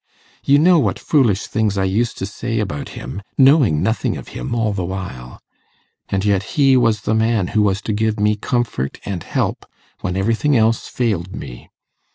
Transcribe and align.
You 0.43 0.57
know 0.57 0.79
what 0.79 0.97
foolish 0.97 1.45
things 1.45 1.77
I 1.77 1.83
used 1.83 2.17
to 2.17 2.25
say 2.25 2.57
about 2.59 2.89
him, 2.97 3.21
knowing 3.37 3.83
nothing 3.83 4.17
of 4.17 4.29
him 4.29 4.55
all 4.55 4.73
the 4.73 4.83
while. 4.83 5.39
And 6.09 6.25
yet 6.25 6.41
he 6.57 6.75
was 6.75 7.01
the 7.01 7.13
man 7.13 7.49
who 7.49 7.61
was 7.61 7.83
to 7.83 7.93
give 7.93 8.19
me 8.19 8.35
comfort 8.35 8.99
and 9.05 9.21
help 9.21 9.63
when 9.99 10.17
everything 10.17 10.57
else 10.57 10.87
failed 10.87 11.35
me. 11.35 11.69